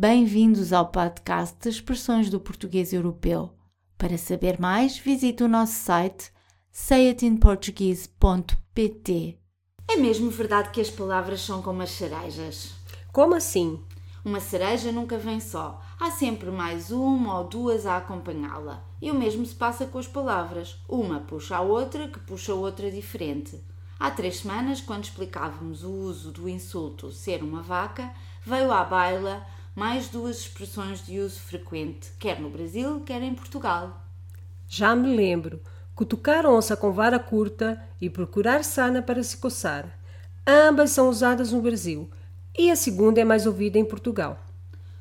Bem-vindos 0.00 0.72
ao 0.72 0.86
podcast 0.86 1.56
de 1.60 1.70
Expressões 1.70 2.30
do 2.30 2.38
Português 2.38 2.92
Europeu. 2.92 3.50
Para 3.98 4.16
saber 4.16 4.60
mais, 4.60 4.96
visite 4.96 5.42
o 5.42 5.48
nosso 5.48 5.72
site 5.72 6.30
sayitinportuguese.pt. 6.70 9.38
É 9.88 9.96
mesmo 9.96 10.30
verdade 10.30 10.70
que 10.70 10.80
as 10.80 10.88
palavras 10.88 11.40
são 11.40 11.60
como 11.60 11.82
as 11.82 11.90
cerejas? 11.90 12.74
Como 13.12 13.34
assim? 13.34 13.82
Uma 14.24 14.38
cereja 14.38 14.92
nunca 14.92 15.18
vem 15.18 15.40
só. 15.40 15.82
Há 15.98 16.12
sempre 16.12 16.52
mais 16.52 16.92
uma 16.92 17.40
ou 17.40 17.48
duas 17.48 17.84
a 17.84 17.96
acompanhá-la. 17.96 18.84
E 19.02 19.10
o 19.10 19.14
mesmo 19.16 19.44
se 19.44 19.56
passa 19.56 19.84
com 19.84 19.98
as 19.98 20.06
palavras. 20.06 20.76
Uma 20.88 21.18
puxa 21.18 21.56
a 21.56 21.60
outra, 21.60 22.06
que 22.06 22.20
puxa 22.20 22.52
a 22.52 22.54
outra 22.54 22.88
diferente. 22.88 23.60
Há 23.98 24.12
três 24.12 24.36
semanas, 24.36 24.80
quando 24.80 25.02
explicávamos 25.02 25.82
o 25.82 25.90
uso 25.90 26.30
do 26.30 26.48
insulto 26.48 27.10
ser 27.10 27.42
uma 27.42 27.62
vaca, 27.62 28.14
veio 28.46 28.70
à 28.70 28.84
baila 28.84 29.44
mais 29.78 30.08
duas 30.08 30.38
expressões 30.38 31.06
de 31.06 31.20
uso 31.20 31.38
frequente, 31.38 32.10
quer 32.18 32.40
no 32.40 32.50
Brasil, 32.50 33.00
quer 33.06 33.22
em 33.22 33.32
Portugal. 33.32 34.04
Já 34.68 34.96
me 34.96 35.14
lembro. 35.14 35.60
Cutucar 35.94 36.44
onça 36.46 36.76
com 36.76 36.90
vara 36.90 37.16
curta 37.16 37.80
e 38.00 38.10
procurar 38.10 38.64
sana 38.64 39.00
para 39.00 39.22
se 39.22 39.36
coçar. 39.36 39.96
Ambas 40.44 40.90
são 40.90 41.08
usadas 41.08 41.52
no 41.52 41.62
Brasil 41.62 42.10
e 42.58 42.72
a 42.72 42.76
segunda 42.76 43.20
é 43.20 43.24
mais 43.24 43.46
ouvida 43.46 43.78
em 43.78 43.84
Portugal. 43.84 44.40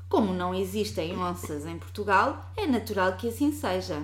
Como 0.07 0.31
não 0.31 0.53
existem 0.53 1.17
onças 1.17 1.65
em 1.65 1.79
Portugal, 1.79 2.51
é 2.55 2.67
natural 2.67 3.13
que 3.13 3.29
assim 3.29 3.51
seja. 3.51 4.03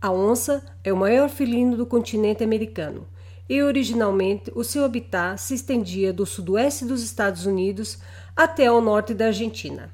A 0.00 0.10
onça 0.10 0.64
é 0.82 0.90
o 0.90 0.96
maior 0.96 1.28
felino 1.28 1.76
do 1.76 1.84
continente 1.84 2.42
americano 2.42 3.06
e 3.50 3.64
originalmente 3.64 4.52
o 4.54 4.62
seu 4.62 4.84
habitat 4.84 5.36
se 5.42 5.54
estendia 5.54 6.12
do 6.12 6.24
sudoeste 6.24 6.84
dos 6.84 7.02
Estados 7.02 7.46
Unidos 7.46 7.98
até 8.36 8.66
ao 8.66 8.80
norte 8.80 9.12
da 9.12 9.26
Argentina. 9.26 9.92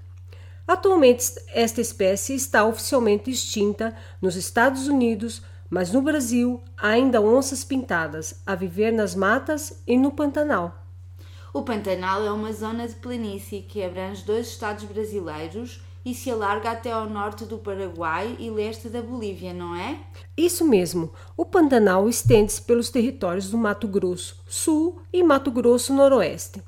Atualmente, 0.68 1.32
esta 1.54 1.80
espécie 1.80 2.34
está 2.34 2.66
oficialmente 2.66 3.30
extinta 3.30 3.96
nos 4.20 4.36
Estados 4.36 4.88
Unidos, 4.88 5.42
mas 5.70 5.90
no 5.90 6.02
Brasil 6.02 6.62
há 6.76 6.88
ainda 6.88 7.18
onças 7.22 7.64
pintadas 7.64 8.42
a 8.44 8.54
viver 8.54 8.92
nas 8.92 9.14
matas 9.14 9.82
e 9.86 9.96
no 9.96 10.10
Pantanal. 10.10 10.84
O 11.50 11.62
Pantanal 11.62 12.26
é 12.26 12.30
uma 12.30 12.52
zona 12.52 12.86
de 12.86 12.96
planície 12.96 13.62
que 13.62 13.82
abrange 13.82 14.22
dois 14.22 14.48
estados 14.48 14.84
brasileiros 14.84 15.80
e 16.06 16.14
se 16.14 16.30
alarga 16.30 16.70
até 16.70 16.92
ao 16.92 17.10
norte 17.10 17.44
do 17.44 17.58
Paraguai 17.58 18.36
e 18.38 18.48
leste 18.48 18.88
da 18.88 19.02
Bolívia, 19.02 19.52
não 19.52 19.74
é? 19.74 19.98
Isso 20.36 20.64
mesmo. 20.64 21.12
O 21.36 21.44
Pantanal 21.44 22.08
estende-se 22.08 22.62
pelos 22.62 22.90
territórios 22.90 23.50
do 23.50 23.58
Mato 23.58 23.88
Grosso 23.88 24.40
Sul 24.46 25.02
e 25.12 25.20
Mato 25.24 25.50
Grosso 25.50 25.92
Noroeste. 25.92 26.62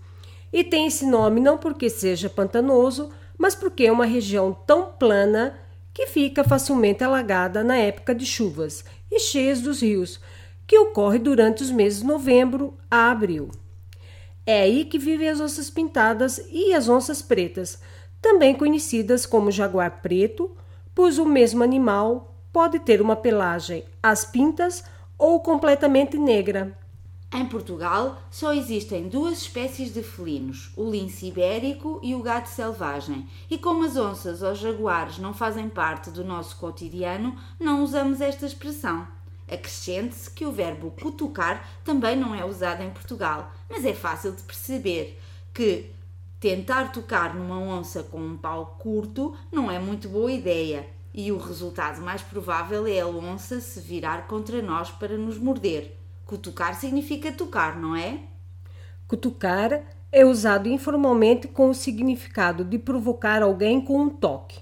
E 0.52 0.64
tem 0.64 0.88
esse 0.88 1.06
nome 1.06 1.40
não 1.40 1.56
porque 1.56 1.88
seja 1.88 2.28
pantanoso, 2.28 3.10
mas 3.38 3.54
porque 3.54 3.84
é 3.84 3.92
uma 3.92 4.06
região 4.06 4.52
tão 4.52 4.86
plana 4.86 5.56
que 5.94 6.08
fica 6.08 6.42
facilmente 6.42 7.04
alagada 7.04 7.62
na 7.62 7.76
época 7.76 8.16
de 8.16 8.26
chuvas 8.26 8.84
e 9.08 9.20
cheias 9.20 9.60
dos 9.60 9.82
rios, 9.82 10.18
que 10.66 10.76
ocorre 10.76 11.20
durante 11.20 11.62
os 11.62 11.70
meses 11.70 12.00
de 12.00 12.06
novembro 12.08 12.76
a 12.90 13.08
abril. 13.08 13.50
É 14.44 14.62
aí 14.62 14.84
que 14.84 14.98
vivem 14.98 15.28
as 15.28 15.40
onças 15.40 15.70
pintadas 15.70 16.44
e 16.50 16.74
as 16.74 16.88
onças 16.88 17.22
pretas, 17.22 17.78
também 18.20 18.54
conhecidas 18.54 19.24
como 19.24 19.50
jaguar 19.50 20.02
preto, 20.02 20.50
pois 20.94 21.18
o 21.18 21.24
mesmo 21.24 21.62
animal 21.62 22.34
pode 22.52 22.80
ter 22.80 23.00
uma 23.00 23.16
pelagem 23.16 23.84
às 24.02 24.24
pintas 24.24 24.82
ou 25.16 25.40
completamente 25.40 26.16
negra. 26.18 26.76
Em 27.30 27.44
Portugal 27.44 28.22
só 28.30 28.54
existem 28.54 29.06
duas 29.06 29.42
espécies 29.42 29.92
de 29.92 30.02
felinos, 30.02 30.72
o 30.74 30.90
lince 30.90 31.26
ibérico 31.26 32.00
e 32.02 32.14
o 32.14 32.22
gato 32.22 32.46
selvagem, 32.46 33.28
e 33.50 33.58
como 33.58 33.84
as 33.84 33.98
onças 33.98 34.40
ou 34.40 34.54
jaguares 34.54 35.18
não 35.18 35.34
fazem 35.34 35.68
parte 35.68 36.10
do 36.10 36.24
nosso 36.24 36.56
cotidiano, 36.56 37.36
não 37.60 37.84
usamos 37.84 38.22
esta 38.22 38.46
expressão. 38.46 39.06
Acrescente-se 39.46 40.30
que 40.30 40.46
o 40.46 40.52
verbo 40.52 40.90
cutucar 41.00 41.68
também 41.84 42.16
não 42.16 42.34
é 42.34 42.44
usado 42.46 42.82
em 42.82 42.90
Portugal, 42.90 43.52
mas 43.68 43.84
é 43.84 43.92
fácil 43.92 44.32
de 44.32 44.42
perceber 44.42 45.20
que 45.52 45.90
tentar 46.40 46.92
tocar 46.92 47.34
numa 47.34 47.58
onça 47.58 48.02
com 48.02 48.18
um 48.18 48.36
pau 48.36 48.76
curto 48.78 49.34
não 49.50 49.70
é 49.70 49.78
muito 49.78 50.08
boa 50.08 50.30
ideia 50.30 50.86
e 51.12 51.32
o 51.32 51.38
resultado 51.38 52.00
mais 52.00 52.22
provável 52.22 52.86
é 52.86 53.00
a 53.00 53.06
onça 53.06 53.60
se 53.60 53.80
virar 53.80 54.26
contra 54.26 54.62
nós 54.62 54.90
para 54.90 55.16
nos 55.16 55.38
morder. 55.38 55.96
Cutucar 56.24 56.78
significa 56.78 57.32
tocar, 57.32 57.76
não 57.76 57.96
é? 57.96 58.20
Cutucar 59.06 59.82
é 60.12 60.24
usado 60.24 60.68
informalmente 60.68 61.48
com 61.48 61.70
o 61.70 61.74
significado 61.74 62.64
de 62.64 62.78
provocar 62.78 63.42
alguém 63.42 63.80
com 63.80 64.00
um 64.00 64.10
toque. 64.10 64.60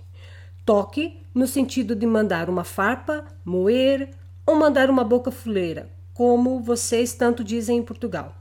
Toque 0.65 1.21
no 1.35 1.47
sentido 1.47 1.95
de 1.95 2.07
mandar 2.07 2.49
uma 2.49 2.65
farpa, 2.65 3.25
moer 3.45 4.11
ou 4.47 4.57
mandar 4.57 4.89
uma 4.89 5.05
boca 5.05 5.31
fuleira, 5.31 5.91
como 6.15 6.61
vocês 6.61 7.13
tanto 7.13 7.45
dizem 7.45 7.79
em 7.79 7.83
Portugal. 7.83 8.35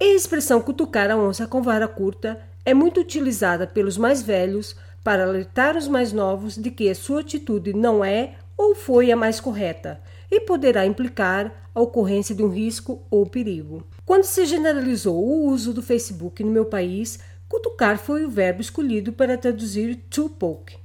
A 0.00 0.04
expressão 0.04 0.60
cutucar 0.60 1.10
a 1.10 1.16
onça 1.16 1.46
com 1.46 1.60
vara 1.60 1.86
curta 1.86 2.40
é 2.68 2.74
muito 2.74 3.00
utilizada 3.00 3.66
pelos 3.66 3.96
mais 3.96 4.20
velhos 4.20 4.76
para 5.02 5.24
alertar 5.24 5.74
os 5.74 5.88
mais 5.88 6.12
novos 6.12 6.54
de 6.54 6.70
que 6.70 6.90
a 6.90 6.94
sua 6.94 7.20
atitude 7.20 7.72
não 7.72 8.04
é 8.04 8.34
ou 8.58 8.74
foi 8.74 9.10
a 9.10 9.16
mais 9.16 9.40
correta 9.40 9.98
e 10.30 10.38
poderá 10.38 10.84
implicar 10.84 11.70
a 11.74 11.80
ocorrência 11.80 12.34
de 12.34 12.42
um 12.42 12.50
risco 12.50 13.00
ou 13.10 13.24
perigo. 13.24 13.86
Quando 14.04 14.24
se 14.24 14.44
generalizou 14.44 15.16
o 15.16 15.46
uso 15.46 15.72
do 15.72 15.80
Facebook 15.80 16.44
no 16.44 16.50
meu 16.50 16.66
país, 16.66 17.18
cutucar 17.48 17.96
foi 17.96 18.26
o 18.26 18.30
verbo 18.30 18.60
escolhido 18.60 19.14
para 19.14 19.38
traduzir 19.38 19.96
to 20.10 20.28
poke, 20.28 20.76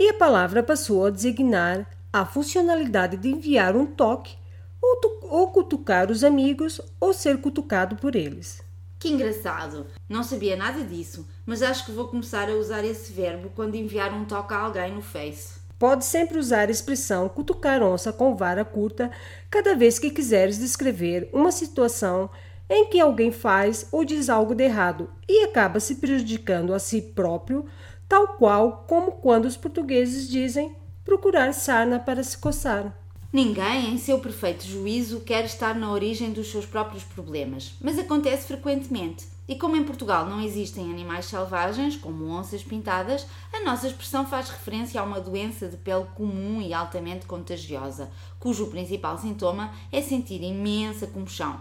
e 0.00 0.08
a 0.08 0.14
palavra 0.14 0.62
passou 0.62 1.04
a 1.04 1.10
designar 1.10 1.86
a 2.10 2.24
funcionalidade 2.24 3.18
de 3.18 3.28
enviar 3.28 3.76
um 3.76 3.84
toque 3.84 4.38
ou, 4.80 4.98
ou 5.24 5.48
cutucar 5.48 6.10
os 6.10 6.24
amigos 6.24 6.80
ou 6.98 7.12
ser 7.12 7.36
cutucado 7.42 7.96
por 7.96 8.16
eles. 8.16 8.64
Que 8.98 9.08
engraçado! 9.08 9.86
Não 10.08 10.22
sabia 10.22 10.56
nada 10.56 10.82
disso, 10.82 11.28
mas 11.44 11.62
acho 11.62 11.84
que 11.84 11.92
vou 11.92 12.08
começar 12.08 12.48
a 12.48 12.54
usar 12.54 12.84
esse 12.84 13.12
verbo 13.12 13.50
quando 13.54 13.74
enviar 13.74 14.12
um 14.12 14.24
toque 14.24 14.54
a 14.54 14.58
alguém 14.58 14.94
no 14.94 15.02
Face. 15.02 15.60
Pode 15.78 16.06
sempre 16.06 16.38
usar 16.38 16.68
a 16.68 16.70
expressão 16.70 17.28
cutucar 17.28 17.82
onça 17.82 18.10
com 18.10 18.34
vara 18.34 18.64
curta 18.64 19.10
cada 19.50 19.74
vez 19.74 19.98
que 19.98 20.10
quiseres 20.10 20.58
descrever 20.58 21.28
uma 21.32 21.52
situação 21.52 22.30
em 22.68 22.86
que 22.86 22.98
alguém 22.98 23.30
faz 23.30 23.86
ou 23.92 24.02
diz 24.04 24.30
algo 24.30 24.54
de 24.54 24.64
errado 24.64 25.10
e 25.28 25.44
acaba 25.44 25.78
se 25.78 25.96
prejudicando 25.96 26.72
a 26.72 26.78
si 26.78 27.02
próprio, 27.02 27.66
tal 28.08 28.28
qual 28.36 28.84
como 28.88 29.12
quando 29.12 29.44
os 29.44 29.56
portugueses 29.56 30.28
dizem 30.28 30.74
procurar 31.04 31.52
sarna 31.52 32.00
para 32.00 32.22
se 32.24 32.38
coçar. 32.38 32.96
Ninguém, 33.36 33.92
em 33.92 33.98
seu 33.98 34.18
perfeito 34.18 34.64
juízo, 34.64 35.20
quer 35.20 35.44
estar 35.44 35.74
na 35.74 35.92
origem 35.92 36.32
dos 36.32 36.50
seus 36.50 36.64
próprios 36.64 37.04
problemas, 37.04 37.74
mas 37.82 37.98
acontece 37.98 38.46
frequentemente. 38.46 39.26
E 39.46 39.56
como 39.56 39.76
em 39.76 39.84
Portugal 39.84 40.24
não 40.24 40.40
existem 40.40 40.90
animais 40.90 41.26
selvagens, 41.26 41.98
como 41.98 42.30
onças 42.30 42.64
pintadas, 42.64 43.26
a 43.52 43.62
nossa 43.62 43.88
expressão 43.88 44.26
faz 44.26 44.48
referência 44.48 44.98
a 44.98 45.04
uma 45.04 45.20
doença 45.20 45.68
de 45.68 45.76
pele 45.76 46.06
comum 46.14 46.62
e 46.62 46.72
altamente 46.72 47.26
contagiosa, 47.26 48.10
cujo 48.40 48.68
principal 48.68 49.18
sintoma 49.18 49.70
é 49.92 50.00
sentir 50.00 50.42
imensa 50.42 51.06
comoção, 51.06 51.60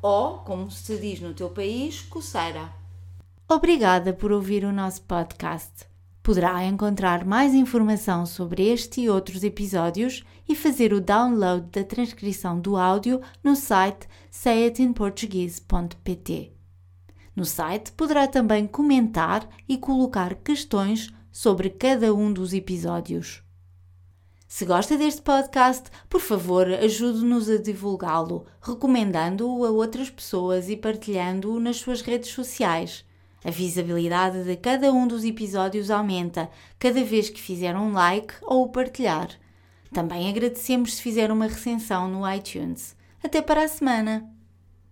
ou, 0.00 0.38
como 0.38 0.70
se 0.70 0.96
diz 0.96 1.20
no 1.20 1.34
teu 1.34 1.50
país, 1.50 2.00
coceira. 2.00 2.72
Obrigada 3.46 4.14
por 4.14 4.32
ouvir 4.32 4.64
o 4.64 4.72
nosso 4.72 5.02
podcast. 5.02 5.84
Poderá 6.22 6.62
encontrar 6.64 7.24
mais 7.24 7.54
informação 7.54 8.26
sobre 8.26 8.68
este 8.68 9.00
e 9.00 9.08
outros 9.08 9.42
episódios 9.42 10.22
e 10.48 10.54
fazer 10.54 10.92
o 10.92 11.00
download 11.00 11.66
da 11.70 11.82
transcrição 11.82 12.60
do 12.60 12.76
áudio 12.76 13.22
no 13.42 13.56
site 13.56 14.06
sayitinportuguese.pt. 14.30 16.52
No 17.34 17.44
site 17.44 17.92
poderá 17.92 18.26
também 18.26 18.66
comentar 18.66 19.48
e 19.68 19.78
colocar 19.78 20.34
questões 20.34 21.12
sobre 21.32 21.70
cada 21.70 22.12
um 22.14 22.32
dos 22.32 22.52
episódios. 22.52 23.42
Se 24.46 24.64
gosta 24.64 24.98
deste 24.98 25.22
podcast, 25.22 25.90
por 26.08 26.20
favor, 26.20 26.66
ajude-nos 26.66 27.48
a 27.48 27.56
divulgá-lo, 27.56 28.46
recomendando-o 28.60 29.64
a 29.64 29.70
outras 29.70 30.10
pessoas 30.10 30.68
e 30.68 30.76
partilhando-o 30.76 31.60
nas 31.60 31.76
suas 31.76 32.02
redes 32.02 32.30
sociais. 32.30 33.04
A 33.44 33.50
visibilidade 33.50 34.44
de 34.44 34.56
cada 34.56 34.92
um 34.92 35.06
dos 35.06 35.24
episódios 35.24 35.90
aumenta 35.90 36.50
cada 36.78 37.02
vez 37.02 37.30
que 37.30 37.40
fizer 37.40 37.74
um 37.74 37.92
like 37.92 38.34
ou 38.42 38.68
partilhar. 38.68 39.28
Também 39.92 40.28
agradecemos 40.28 40.96
se 40.96 41.02
fizer 41.02 41.32
uma 41.32 41.46
recensão 41.46 42.08
no 42.08 42.30
iTunes. 42.30 42.94
Até 43.22 43.40
para 43.40 43.64
a 43.64 43.68
semana! 43.68 44.39